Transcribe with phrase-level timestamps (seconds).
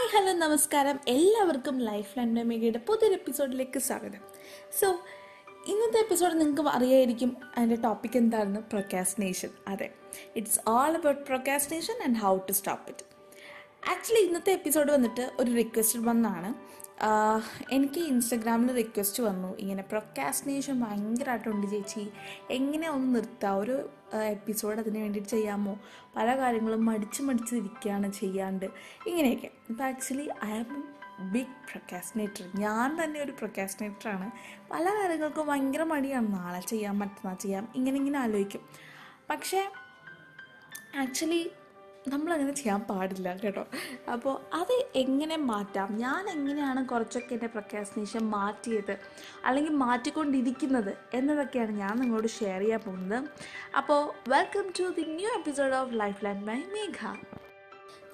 [0.00, 0.98] Hi hello നമസ്കാരം.
[1.08, 4.22] എല്ലാവർക്കും life line ഡെമേഗയുടെ പുതിയൊരു എപ്പിസോഡിലേക്ക് സ്വാഗതം.
[4.80, 4.86] സോ
[5.66, 9.88] ഇന്നത്തെ എപ്പിസോഡ് നിങ്ങൾക്ക് അറിയായിരിക്കും അതിന്റെ ടോപ്പിക് എന്താണെന്ന് പ്രൊക്കാസ്റ്റിനേഷൻ അതെ
[10.36, 13.04] it's all about procrastination and how to stop it
[13.90, 16.50] actually ഇന്നത്തെ എപ്പിസോഡ് വന്നിട്ട് ഒരു റിക്വസ്റ്റ് വന്നാണ്
[17.72, 19.56] എനിക്ക് ഇൻസ്റ്റഗ്രാമിൽ റിക്വസ്റ്റ് വന്നു.
[19.58, 22.08] ഇങ്ങനെ പ്രൊക്കാസ്റ്റിനേഷൻ ഭയങ്കരമായിട്ടുണ്ട് ചേച്ചി.
[22.50, 23.58] എങ്ങനെ ഒന്ന് നിർത്താം?
[23.58, 23.76] ഒരു
[24.16, 25.78] എപ്പിസോഡ് അതിന് വേണ്ടിയിട്ട് ചെയ്യാമോ?
[26.16, 28.66] പല കാര്യങ്ങളും മടിച്ച് മടിച്ച് ഇരിക്കുകയാണ് ചെയ്യാണ്ട്.
[29.06, 29.50] ഇങ്ങനെയൊക്കെ.
[29.70, 30.94] അപ്പോൾ actually I am
[31.32, 34.30] big procrastinator ഞാൻ തന്നെ ഒരു പ്രൊക്കാസ്റ്റിനേറ്ററാണ്
[34.70, 36.32] പല കാര്യങ്ങൾക്കും ഭയങ്കര മടിയാണ്.
[36.32, 37.68] നാളെ ചെയ്യാം മറ്റന്നാൾ ചെയ്യാം.
[37.74, 38.60] ഇങ്ങനെ ഇങ്ങനെ ആലോചിക്കും.
[39.30, 39.70] പക്ഷേ
[40.96, 41.50] ആക്ച്വലി
[42.10, 43.64] നമ്മളങ്ങനെ ചെയ്യാൻ പാടില്ല കേട്ടോ.
[44.12, 45.88] അപ്പോൾ അത് എങ്ങനെ മാറ്റാം?
[45.96, 48.94] ഞാൻ എങ്ങനെയാണ് കുറച്ചൊക്കെ എന്റെ പ്രൊക്കാസിനേഷൻ മാറ്റിയത്?
[49.44, 50.92] അല്ലെങ്കിൽ മാറ്റിക്കൊണ്ടിരിക്കുന്നത്?
[51.14, 53.28] എന്നതൊക്കെയാണ് ഞാൻ നിങ്ങളോട് ഷെയർ ചെയ്യാൻ പോകുന്നത്.
[53.76, 57.00] അപ്പോൾ welcome to the new episode of life line by Megha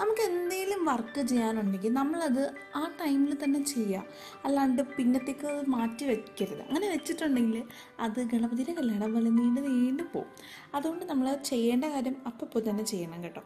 [0.01, 2.43] നമുക്ക് എന്തെങ്കിലും വർക്ക് ചെയ്യാനുണ്ടെങ്കിൽ നമ്മളത്
[2.77, 4.03] ആ ടൈമിൽ തന്നെ ചെയ്യുക
[4.45, 6.61] അല്ലാണ്ട് പിന്നത്തേക്ക് അത് മാറ്റി വെക്കരുത്.
[6.61, 7.63] അങ്ങനെ വെച്ചിട്ടുണ്ടെങ്കിൽ
[8.01, 10.33] അത് ഗണപതിയുടെ കല്യാണം പോലെ നീണ്ട് നീണ്ടു പോകും
[10.75, 13.45] അതുകൊണ്ട് നമ്മൾ ചെയ്യേണ്ട കാര്യം അപ്പോൾ തന്നെ ചെയ്യണം കേട്ടോ.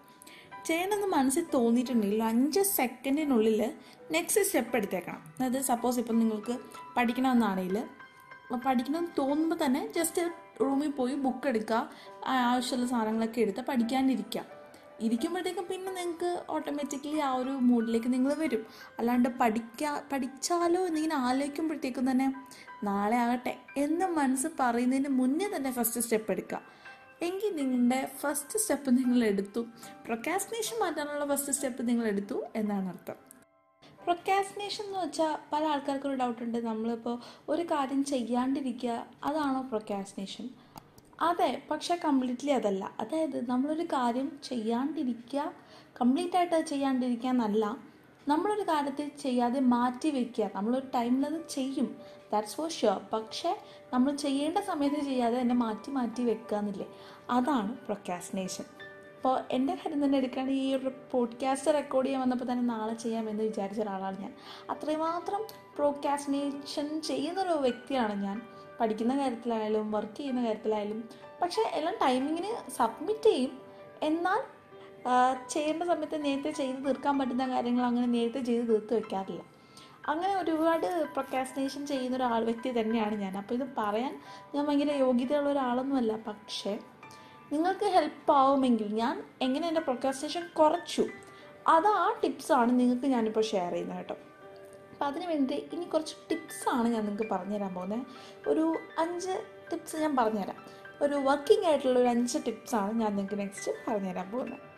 [0.66, 3.60] ചെയ്യണമെന്ന് മനസ്സിൽ തോന്നിയിട്ടുണ്ടെങ്കിൽ അഞ്ച് സെക്കൻഡിനുള്ളിൽ
[4.12, 5.22] നെക്സ്റ്റ് സ്റ്റെപ്പ് എടുത്തേക്കണം.
[5.36, 6.56] അതായത് സപ്പോസ് ഇപ്പം നിങ്ങൾക്ക്
[6.96, 7.78] പഠിക്കണമെന്നാണെങ്കിൽ
[8.66, 10.22] പഠിക്കണമെന്ന് തോന്നുമ്പോൾ തന്നെ ജസ്റ്റ്
[10.60, 11.76] റൂമിൽ പോയി ബുക്ക് എടുക്കുക
[12.26, 14.42] ആവശ്യമുള്ള സാധനങ്ങളൊക്കെ എടുത്ത് പഠിക്കാണ്ടിരിക്കുക
[15.06, 18.62] ഇരിക്കുമ്പോഴത്തേക്കും പിന്നെ നിങ്ങൾക്ക് ഓട്ടോമാറ്റിക്കലി ആ ഒരു മൂഡിലേക്ക് നിങ്ങൾ വരും.
[18.98, 22.26] അല്ലാണ്ട് പഠിക്കാ പഠിച്ചാലോ എന്നിങ്ങനെ ആലോചിക്കുമ്പോഴത്തേക്കും തന്നെ
[22.84, 26.60] നാളെ ആകട്ടെ എന്ന് മനസ്സ് പറയുന്നതിന് മുന്നേ തന്നെ ഫസ്റ്റ് സ്റ്റെപ്പ് എടുക്കുക.
[27.22, 29.60] എങ്കിൽ നിങ്ങളുടെ ഫസ്റ്റ് സ്റ്റെപ്പ് നിങ്ങൾ എടുത്തു.
[30.06, 33.18] പ്രൊക്കാസ്റ്റിനേഷൻ മാറ്റാനുള്ള ഫസ്റ്റ് സ്റ്റെപ്പ് നിങ്ങൾ എടുത്തു എന്നാണ് അർത്ഥം.
[34.04, 36.58] പ്രൊക്കാസ്റ്റിനേഷൻ എന്ന് വെച്ചാൽ പല ആൾക്കാർക്കും ഒരു ഡൗട്ട് ഉണ്ട്.
[36.58, 37.16] നമ്മളിപ്പോൾ
[37.48, 40.48] ഒരു കാര്യം ചെയ്യാണ്ടിരിക്കുക അതാണോ പ്രൊക്കാസ്റ്റിനേഷൻ
[41.22, 42.94] അതെ പക്ഷേ കംപ്ലീറ്റ്ലി അതല്ല.
[43.00, 45.52] അതായത് നമ്മളൊരു കാര്യം ചെയ്യാണ്ടിരിക്കുക
[46.00, 47.89] കംപ്ലീറ്റ് ആയിട്ട് ചെയ്യാണ്ടിരിക്കുക എന്നല്ല.
[48.28, 50.50] നമ്മളൊരു കാര്യത്തിൽ ചെയ്യാതെ മാറ്റി വെക്കുക.
[50.54, 52.00] നമ്മളൊരു ടൈമിൽ അത് ചെയ്യും.
[52.32, 53.58] ദാറ്റ്സ് ഫോർ ഷുവർ പക്ഷേ
[53.92, 56.86] നമ്മൾ ചെയ്യേണ്ട സമയത്ത് ചെയ്യാതെ തന്നെ മാറ്റി മാറ്റി വെക്കുക എന്നില്ലേ?
[57.30, 58.64] അതാണ് പ്രൊക്കാസിനേഷൻ
[59.16, 63.80] അപ്പോൾ എന്റെ കാര്യം തന്നെ എടുക്കുകയാണെങ്കിൽ ഈ ഒരു പോഡ്കാസ്റ്റ് റെക്കോർഡ് ചെയ്യാൻ വന്നപ്പോൾ തന്നെ നാളെ ചെയ്യാമെന്ന് വിചാരിച്ച
[63.80, 64.34] ഒരാളാണ് ഞാൻ.
[64.70, 65.42] അത്രമാത്രം
[65.76, 68.42] പ്രോക്കാസിനേഷൻ ചെയ്യുന്നൊരു വ്യക്തിയാണ് ഞാൻ.
[68.80, 71.08] പഠിക്കുന്ന കാര്യത്തിലായാലും വർക്ക് ചെയ്യുന്ന കാര്യത്തിലായാലും.
[71.42, 73.58] പക്ഷേ എല്ലാം ടൈമിങ്ങിന് സബ്മിറ്റ് ചെയ്യും.
[74.02, 74.59] എന്നാൽ
[75.48, 79.42] ചെയ്യേണ്ട സമയത്ത് നേരത്തെ ചെയ്ത് തീർക്കാൻ പറ്റുന്ന കാര്യങ്ങൾ അങ്ങനെ നേരത്തെ ചെയ്ത് തീർത്ത് വെക്കാറില്ല.
[80.08, 83.38] അങ്ങനെ ഒരുപാട് പ്രൊക്കാസ്റ്റിനേഷൻ ചെയ്യുന്ന ഒരാൾ വ്യക്തി തന്നെയാണ് ഞാൻ.
[83.38, 84.20] അപ്പോൾ ഇത് പറയാൻ
[84.54, 86.16] ഞാൻ ഭയങ്കര യോഗ്യതയുള്ള ഒരാളൊന്നുമല്ല.
[86.16, 86.78] പക്ഷേ
[87.52, 91.04] നിങ്ങൾക്ക് ഹെൽപ്പ് ആവുമെങ്കിൽ ഞാൻ എങ്ങനെ എന്റെ പ്രൊക്കാസ്റ്റിനേഷൻ കുറച്ചു?
[91.68, 94.14] അത് ആ ടിപ്സാണ് നിങ്ങൾക്ക് ഞാനിപ്പോൾ ഷെയർ ചെയ്യുന്നത് കേട്ടോ.
[94.92, 98.06] അപ്പം അതിന് വേണ്ടി ഇനി കുറച്ച് ടിപ്സാണ് ഞാൻ നിങ്ങൾക്ക് പറഞ്ഞുതരാൻ പോകുന്നത്.
[98.48, 100.56] ഒരു അഞ്ച് ടിപ്സ് ഞാൻ പറഞ്ഞുതരാം
[101.02, 104.69] ഒരു വർക്കിംഗ് ആയിട്ടുള്ള ഒരു അഞ്ച് ടിപ്സാണ് ഞാൻ നിങ്ങൾക്ക് നെക്സ്റ്റ് പറഞ്ഞുതരാൻ പോകുന്നത്.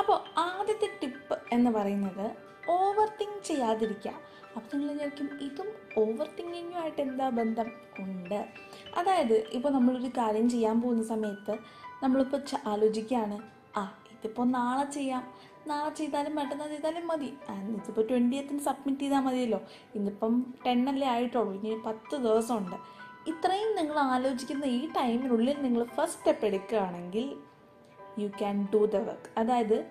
[0.00, 2.26] അപ്പോൾ ആദ്യത്തെ ടിപ്പ് എന്ന് പറയുന്നത്
[2.70, 4.12] ഓവർ തിങ്ക് ചെയ്യാതിരിക്കുക.
[4.56, 5.68] അപ്പോൾ നിങ്ങൾ വിചാരിക്കും ഇതും
[5.98, 7.68] ഓവർ തിങ്കിങ്ങുമായിട്ട് എന്താ ബന്ധം?
[8.00, 8.48] ഉണ്ട്.
[8.96, 11.56] അതായത് ഇപ്പോൾ നമ്മളൊരു കാര്യം ചെയ്യാൻ പോകുന്ന സമയത്ത്
[12.02, 13.38] നമ്മളിപ്പോൾ ആലോചിക്കുകയാണ്
[13.76, 15.22] ആ ഇതിപ്പോൾ നാളെ ചെയ്യാം.
[15.66, 17.30] നാളെ ചെയ്താലും മറ്റന്നാൾ ചെയ്താലും മതി.
[17.50, 19.60] ഇതിപ്പോൾ ട്വന്റിയത്തിന് സബ്മിറ്റ് ചെയ്താൽ മതിയല്ലോ.
[19.94, 20.54] ഇന്നിപ്പം
[20.88, 21.52] അല്ലേ ആയിട്ടുള്ളൂ.
[21.54, 22.76] ഇനി പത്ത് ദിവസമുണ്ട്.
[23.30, 27.26] ഇത്രയും നിങ്ങൾ ആലോചിക്കുന്ന ഈ ടൈമിനുള്ളിൽ നിങ്ങൾ ഫസ്റ്റ് സ്റ്റെപ്പ് എടുക്കുകയാണെങ്കിൽ
[28.18, 29.86] you can do the work അതായത്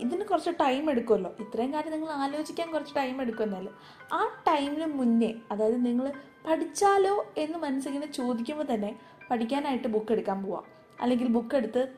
[0.00, 1.36] ഇതിന് കുറച്ച് ടൈം എടുക്കുമല്ലോ.
[1.40, 3.72] ഇത്രയും കാര്യം നിങ്ങൾ ആലോചിക്കാൻ കുറച്ച് ടൈം എടുക്കുമെന്നല്ലോ
[4.12, 6.12] ആ ടൈമിന് മുന്നേ അതായത് നിങ്ങൾ
[6.46, 8.98] പഠിച്ചാലോ എന്ന് മനസ്സിങ്ങനെ ചോദിക്കുമ്പോൾ തന്നെ
[9.30, 10.64] പഠിക്കാനായിട്ട് ബുക്ക് എടുക്കാൻ പോവാം.
[11.00, 11.96] അല്ലെങ്കിൽ ബുക്ക് എടുത്ത്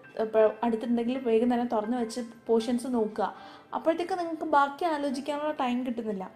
[0.63, 3.35] അടുത്തുണ്ടെങ്കിൽ വേഗം തന്നെ തുറന്ന് വെച്ച് പോർഷൻസ് നോക്കുക.
[3.75, 6.31] അപ്പോഴത്തേക്ക് നിങ്ങൾക്ക് ബാക്കി ആലോചിക്കാനുള്ള ടൈം കിട്ടുന്നില്ല.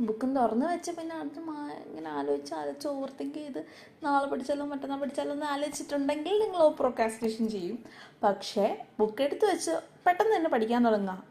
[0.00, 1.38] ബുക്കും തുറന്ന് വെച്ച് പിന്നെ അത്
[1.86, 3.66] ഇങ്ങനെ ആലോചിച്ച് ആലോചിച്ച് ഓവർ തിങ്ക് ചെയ്ത്
[4.02, 7.84] നാളെ പഠിച്ചാലോ മറ്റന്നാൾ പഠിച്ചാലോ എന്ന് ആലോചിച്ചിട്ടുണ്ടെങ്കിൽ നിങ്ങൾ പ്രോക്കാസ്റ്റിനേഷൻ ചെയ്യും.
[8.22, 9.70] പക്ഷേ ബുക്ക് എടുത്ത് വെച്ച്
[10.06, 11.24] പെട്ടെന്ന് തന്നെ പഠിക്കാൻ തുടങ്ങുക.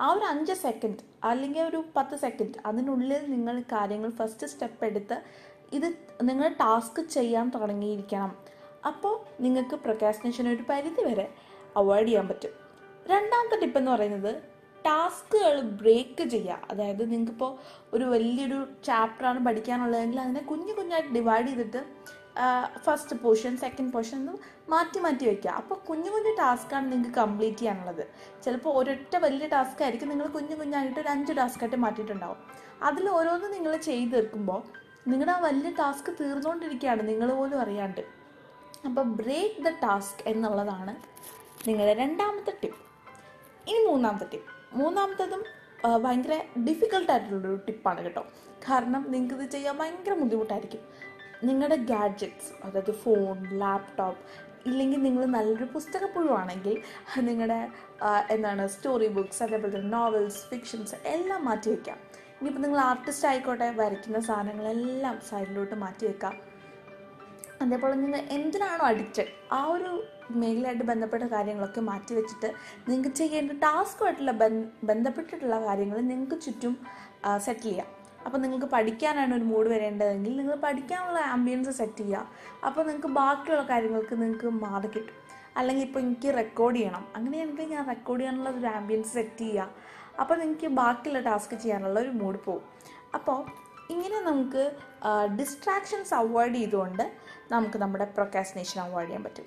[0.00, 5.22] ആ ഒരു അഞ്ച് സെക്കൻഡ് അല്ലെങ്കിൽ ഒരു പത്ത് സെക്കൻഡ് അതിനുള്ളിൽ നിങ്ങൾ കാര്യങ്ങൾ ഫസ്റ്റ് സ്റ്റെപ്പ് എടുത്ത്
[5.72, 8.36] ഇത് നിങ്ങൾ ടാസ്ക് ചെയ്യാൻ തുടങ്ങിയിരിക്കണം.
[8.86, 11.34] അപ്പോൾ നിങ്ങൾക്ക് പ്രൊക്കാസ്റ്റിനേഷൻ ഒരു പരിധി വരെ
[11.76, 12.50] അവോയ്ഡ് ചെയ്യാൻ പറ്റും.
[13.06, 14.57] രണ്ടാമത്തെ ടിപ്പ് എന്ന് പറയുന്നത്
[14.88, 16.60] ടാസ്കുകൾ ബ്രേക്ക് ചെയ്യുക.
[16.70, 17.50] അതായത് നിങ്ങൾക്കിപ്പോൾ
[17.94, 18.58] ഒരു വലിയൊരു
[18.88, 21.82] ചാപ്റ്ററാണ് പഠിക്കാനുള്ളതെങ്കിൽ അതിനെ കുഞ്ഞു കുഞ്ഞായിട്ട് ഡിവൈഡ് ചെയ്തിട്ട്
[22.84, 24.34] ഫസ്റ്റ് പോർഷൻ സെക്കൻഡ് പോർഷൻ എന്ന്
[24.72, 28.02] മാറ്റി മാറ്റി വയ്ക്കുക അപ്പോൾ കുഞ്ഞു കുഞ്ഞു ടാസ്ക്കാണ് നിങ്ങൾക്ക് കംപ്ലീറ്റ് ചെയ്യാനുള്ളത്.
[28.44, 32.38] ചിലപ്പോൾ ഒരൊറ്റ വലിയ ടാസ്ക് ആയിരിക്കും നിങ്ങൾ കുഞ്ഞു കുഞ്ഞായിട്ട് ഒരു അഞ്ച് ടാസ്ക്കായിട്ട് മാറ്റിയിട്ടുണ്ടാവും.
[32.88, 34.60] അതിൽ ഓരോന്ന് നിങ്ങൾ ചെയ്ത് തീർക്കുമ്പോൾ
[35.10, 38.02] നിങ്ങളുടെ ആ വലിയ ടാസ്ക് തീർന്നുകൊണ്ടിരിക്കുകയാണ് നിങ്ങൾ പോലും അറിയാണ്ട്.
[38.88, 40.94] അപ്പോൾ ബ്രേക്ക് ദ ടാസ്ക് എന്നുള്ളതാണ്
[41.68, 42.82] നിങ്ങളുടെ രണ്ടാമത്തെ ടിപ്പ്
[43.70, 45.42] ഇനി മൂന്നാമത്തെ ടിപ്പ് മൂന്നാമത്തതും
[46.04, 46.34] ഭയങ്കര
[46.68, 48.26] ഡിഫിക്കൽട്ടായിട്ടുള്ളൊരു ടിപ്പാണ് കേട്ടോ.
[48.68, 50.82] കാരണം നിങ്ങൾക്ക് ഇത് ചെയ്യാൻ ഭയങ്കര ബുദ്ധിമുട്ടായിരിക്കും.
[51.44, 54.22] നിങ്ങളുടെ ഗാഡ്ജറ്റ്സ് അതായത് ഫോൺ ലാപ്ടോപ്പ്
[54.66, 56.82] ഇല്ലെങ്കിൽ നിങ്ങൾ നല്ലൊരു പുസ്തകപ്പുഴുവാണെങ്കിൽ
[57.24, 57.68] നിങ്ങളുടെ
[58.30, 61.98] എന്താണ് സ്റ്റോറി ബുക്സ് അതേപോലെ തന്നെ നോവൽസ് ഫിക്ഷൻസ് എല്ലാം മാറ്റി വയ്ക്കാം
[62.40, 66.34] ഇനിയിപ്പോൾ നിങ്ങൾ ആർട്ടിസ്റ്റ് ആയിക്കോട്ടെ വരയ്ക്കുന്ന സാധനങ്ങളെല്ലാം സൈഡിലോട്ട് മാറ്റി വെക്കാം
[67.62, 69.90] അതേപോലെ നിങ്ങൾ എന്തിനാണോ അഡിക്റ്റഡ് ആ ഒരു
[70.40, 72.48] മെയിലായിട്ട് ബന്ധപ്പെട്ട കാര്യങ്ങളൊക്കെ മാറ്റി വെച്ചിട്ട്
[72.88, 74.32] നിങ്ങൾക്ക് ചെയ്യേണ്ട ടാസ്കുമായിട്ടുള്ള
[74.90, 76.74] ബന്ധപ്പെട്ടിട്ടുള്ള കാര്യങ്ങൾ നിങ്ങൾക്ക് ചുറ്റും
[77.46, 77.88] സെറ്റിൽ ചെയ്യാം.
[78.26, 82.24] അപ്പോൾ നിങ്ങൾക്ക് പഠിക്കാനാണ് ഒരു മൂഡ് വരേണ്ടതെങ്കിൽ നിങ്ങൾ പഠിക്കാനുള്ള ആംബിയൻസ് സെറ്റ് ചെയ്യുക
[82.68, 85.14] അപ്പോൾ നിങ്ങൾക്ക് ബാക്കിയുള്ള കാര്യങ്ങൾക്ക് നിങ്ങൾക്ക് മാറി കിട്ടും.
[85.58, 87.04] അല്ലെങ്കിൽ ഇപ്പോൾ എനിക്ക് റെക്കോർഡ് ചെയ്യണം.
[87.16, 89.68] അങ്ങനെയാണെങ്കിൽ ഞാൻ റെക്കോർഡ് ചെയ്യാനുള്ള ഒരു ആംബിയൻസ് സെറ്റ് ചെയ്യുക
[90.22, 92.64] അപ്പോൾ നിങ്ങൾക്ക് ബാക്കിയുള്ള ടാസ്ക് ചെയ്യാനുള്ള ഒരു മൂഡ് പോകും
[93.16, 93.38] അപ്പോൾ
[93.90, 94.72] ഇങ്ങനെ നമുക്ക്
[95.38, 97.12] ഡിസ്ട്രാക്ഷൻസ് അവോയ്ഡ് ചെയ്തുകൊണ്ട്
[97.50, 99.44] നമുക്ക് നമ്മുടെ പ്രൊക്കാസിനേഷൻ അവോയ്ഡ് ചെയ്യാൻ പറ്റും.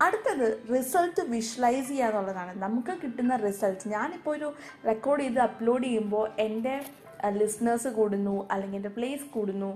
[0.00, 2.62] അടുത്തത് റിസൾട്ട് വിഷ്വലൈസ് ചെയ്യുക എന്നുള്ളതാണ്.
[2.62, 4.54] നമുക്ക് കിട്ടുന്ന റിസൾട്ട് ഞാനിപ്പോൾ ഒരു
[4.86, 6.84] റെക്കോർഡ് ചെയ്ത് അപ്ലോഡ് ചെയ്യുമ്പോൾ എന്റെ
[7.30, 9.70] ലിസ്ണേഴ്സ് കൂടുന്നു അല്ലെങ്കിൽ എന്റെ പ്ലേസ് കൂടുന്നു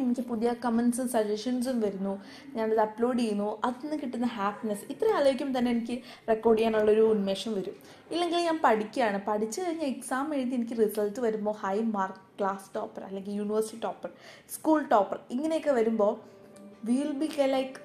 [0.00, 2.24] എനിക്ക് പുതിയ കമൻസും സജഷൻസും വരുന്നു.
[2.54, 3.60] ഞാനത് അപ്ലോഡ് ചെയ്യുന്നു.
[3.64, 7.76] അതിൽ നിന്ന് കിട്ടുന്ന ഹാപ്പിനെസ് ഇത്ര ആലോചിക്കുമ്പോൾ തന്നെ എനിക്ക് റെക്കോർഡ് ചെയ്യാനുള്ളൊരു ഉന്മേഷം വരും.
[8.10, 9.20] ഇല്ലെങ്കിൽ ഞാൻ പഠിക്കുകയാണ്.
[9.28, 14.10] പഠിച്ചു കഴിഞ്ഞാൽ എക്സാം എഴുതി എനിക്ക് റിസൾട്ട് വരുമ്പോൾ ഹൈ മാർക്ക് ക്ലാസ് ടോപ്പർ അല്ലെങ്കിൽ യൂണിവേഴ്സിറ്റി ടോപ്പർ
[14.54, 16.16] സ്കൂൾ ടോപ്പർ ഇങ്ങനെയൊക്കെ വരുമ്പോൾ
[16.84, 17.80] വിൽ ബി ലൈക്ക്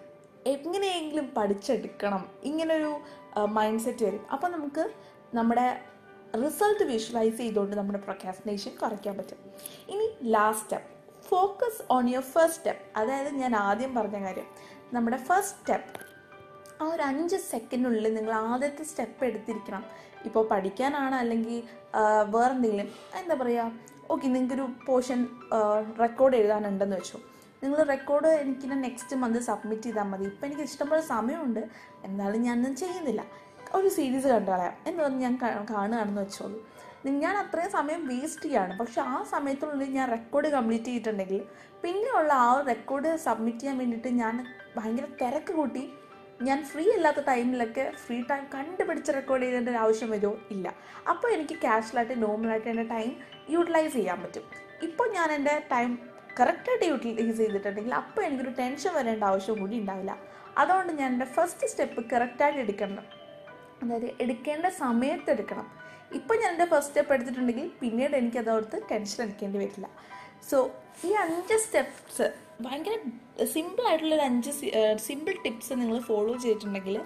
[0.48, 2.26] എങ്ങനെയെങ്കിലും പഠിച്ചെടുക്കണം.
[2.44, 3.00] ഇങ്ങനൊരു
[3.46, 4.26] മൈൻഡ് സെറ്റ് വരും.
[4.32, 4.92] അപ്പോൾ നമുക്ക്
[5.34, 5.82] നമ്മുടെ
[6.36, 9.38] റിസൾട്ട് വിഷ്വലൈസ് ചെയ്തുകൊണ്ട് നമ്മുടെ പ്രൊക്കാസിനേഷൻ കുറയ്ക്കാൻ പറ്റും.
[9.90, 11.01] ഇനി last step
[11.32, 14.48] focus on your first step അതായത് ഞാൻ ആദ്യം പറഞ്ഞ കാര്യം.
[14.96, 16.00] നമ്മുടെ ഫസ്റ്റ് സ്റ്റെപ്പ്
[16.82, 19.84] ആ ഒരു അഞ്ച് സെക്കൻഡിനുള്ളിൽ നിങ്ങൾ ആദ്യത്തെ സ്റ്റെപ്പ് എടുത്തിരിക്കണം.
[20.28, 21.58] ഇപ്പോൾ പഠിക്കാനാണ് അല്ലെങ്കിൽ
[22.36, 22.88] വേറെന്തെങ്കിലും
[23.20, 23.72] എന്താ പറയുക
[24.14, 25.20] ഓക്കെ നിങ്ങൾക്കൊരു പോർഷൻ
[26.04, 27.18] റെക്കോർഡ് എഴുതാനുണ്ടെന്ന് വെച്ചു.
[27.64, 30.26] നിങ്ങൾ റെക്കോർഡ് എനിക്ക് നെക്സ്റ്റ് മന്ത് സബ്മിറ്റ് ചെയ്താൽ മതി.
[30.32, 31.64] ഇപ്പം എനിക്ക് ഇഷ്ടംപോലെ സമയമുണ്ട്.
[32.08, 33.24] എന്നാലും ഞാനൊന്നും ചെയ്യുന്നില്ല.
[33.78, 35.36] ഒരു സീരീസ് കണ്ടുകളയാം എന്ന് പറഞ്ഞ് ഞാൻ
[35.72, 36.60] കാണുകയാണെന്ന് വെച്ചോളൂ.
[37.10, 38.80] ഞാൻ അത്രയും സമയം വേസ്റ്റ് ചെയ്യാണ്.
[38.80, 41.44] പക്ഷെ ആ സമയത്തുള്ളിൽ ഞാൻ റെക്കോർഡ് കംപ്ലീറ്റ് ചെയ്തിട്ടുണ്ടെങ്കിൽ
[41.84, 44.46] പിന്നെയുള്ള ആ റെക്കോർഡ് സബ്മിറ്റ് ചെയ്യാൻ വേണ്ടിയിട്ട് ഞാൻ
[44.78, 45.94] ഭയങ്കര തിരക്ക് കൂട്ടി
[46.42, 50.74] ഞാൻ ഫ്രീ അല്ലാത്ത ടൈമിലൊക്കെ ഫ്രീ ടൈം കണ്ടുപിടിച്ച് റെക്കോർഡ് ഒരു ആവശ്യം വരുമോ ഇല്ല.
[51.10, 53.16] അപ്പോൾ എനിക്ക് ക്യാഷ്വലായിട്ട് നോർമലായിട്ട് എന്റെ ടൈം
[53.50, 54.44] യൂട്ടിലൈസ് ചെയ്യാൻ പറ്റും.
[54.84, 56.00] ഇപ്പോൾ ഞാൻ എന്റെ ടൈം
[56.40, 60.18] കറക്റ്റായിട്ട് യൂട്ടിലൈസ് ചെയ്തിട്ടുണ്ടെങ്കിൽ അപ്പോൾ എനിക്കൊരു ടെൻഷൻ വരേണ്ട ആവശ്യം കൂടി ഉണ്ടാവില്ല.
[60.58, 63.06] അതുകൊണ്ട് ഞാൻ എന്റെ ഫസ്റ്റ് സ്റ്റെപ്പ് കറക്റ്റായിട്ട് എടുക്കണം.
[63.84, 65.81] അതായത് എടുക്കേണ്ട സമയത്ത് എടുക്കണം.
[66.18, 69.88] ഇപ്പം ഞാൻ എന്റെ ഫസ്റ്റ് സ്റ്റെപ്പ് എടുത്തിട്ടുണ്ടെങ്കിൽ പിന്നീട് എനിക്ക് അതോർത്ത് ടെൻഷൻ എടുക്കേണ്ടി വരില്ല.
[70.50, 70.58] സോ
[71.08, 72.28] ഈ അഞ്ച് സ്റ്റെപ്സ്
[72.66, 72.96] ഭയങ്കര
[73.54, 74.52] സിമ്പിളായിട്ടുള്ളൊരു അഞ്ച്
[75.08, 76.98] സിമ്പിൾ ടിപ്സ് നിങ്ങൾ ഫോളോ ചെയ്തിട്ടുണ്ടെങ്കിൽ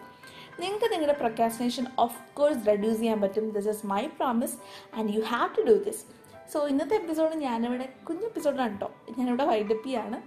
[0.60, 3.46] നിങ്ങൾക്ക് നിങ്ങളുടെ പ്രൊക്കാസിനേഷൻ ഓഫ് കോഴ്സ് റെഡ്യൂസ് ചെയ്യാൻ പറ്റും.
[3.56, 4.56] This is my promise
[4.98, 6.04] and you have to do this
[6.54, 10.18] so ഇന്നത്തെ എപ്പിസോഡ് ഞാനിവിടെ കുഞ്ഞു എപ്പിസോഡാണ് കേട്ടോ ഞാനിവിടെ വൈഡപ്പിയാണ്.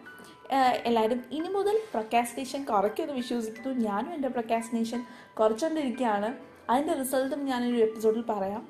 [0.88, 3.72] എല്ലാവരും ഇനി മുതൽ പ്രൊക്കാസിനേഷൻ കുറയ്ക്കുമെന്ന് വിശ്വസിക്കുന്നു.
[3.88, 5.00] ഞാനും എന്റെ പ്രൊക്കാസിനേഷൻ
[5.40, 6.30] കുറച്ചുകൊണ്ടിരിക്കുകയാണ്
[6.70, 8.62] അതിന്റെ റിസൾട്ടും ഞാനൊരു എപ്പിസോഡിൽ പറയാം.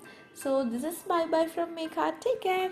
[0.43, 2.71] So this is bye bye from Megha take care